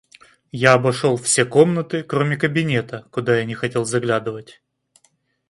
[0.63, 4.59] Я обошел все комнаты, кроме кабинета, куда я не хотел заглядывать.